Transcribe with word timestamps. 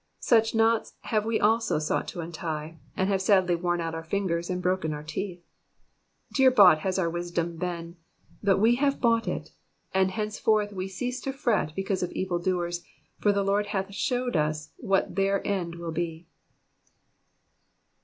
Such 0.19 0.55
knots 0.55 0.93
have 1.01 1.25
we 1.25 1.39
also 1.39 1.77
sought 1.77 2.07
to 2.07 2.21
untie, 2.21 2.79
and 2.97 3.07
have 3.07 3.21
sadly 3.21 3.55
worn 3.55 3.79
our 3.81 4.03
fingers 4.03 4.49
and 4.49 4.59
broken 4.59 4.93
our 4.95 5.03
teeth. 5.03 5.43
Dear 6.33 6.49
bought 6.49 6.79
has 6.79 6.97
our 6.97 7.07
wisdom 7.07 7.55
been, 7.57 7.97
but 8.41 8.57
we 8.57 8.77
have 8.77 8.99
bought 8.99 9.27
it; 9.27 9.51
and, 9.93 10.09
henceforth, 10.09 10.73
we 10.73 10.87
cease 10.87 11.21
to 11.21 11.31
fret 11.31 11.75
because 11.75 12.01
of 12.01 12.11
evil 12.13 12.39
doers, 12.39 12.83
for 13.19 13.31
the 13.31 13.43
Lord 13.43 13.67
hath 13.67 13.93
showed 13.93 14.35
us 14.35 14.71
what 14.77 15.13
their 15.13 15.45
end 15.45 15.75
will 15.75 15.91
be. 15.91 16.27